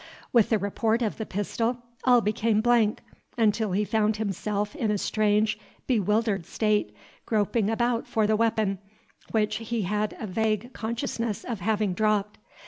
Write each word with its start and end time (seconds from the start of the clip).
With 0.33 0.49
the 0.49 0.57
report 0.57 1.03
of 1.03 1.17
the 1.19 1.27
pistol 1.27 1.77
all 2.05 2.21
became 2.21 2.59
blank, 2.59 3.01
until 3.37 3.73
he 3.73 3.85
found 3.85 4.17
himself 4.17 4.75
in 4.75 4.89
a 4.89 4.97
strange, 4.97 5.59
bewildered 5.85 6.47
state, 6.47 6.91
groping 7.27 7.69
about 7.69 8.07
for 8.07 8.25
the 8.25 8.35
weapon, 8.35 8.79
which 9.29 9.57
he 9.57 9.83
had 9.83 10.17
a 10.19 10.25
vague 10.25 10.73
consciousness 10.73 11.43
of 11.43 11.59
having 11.59 11.93
dropped. 11.93 12.39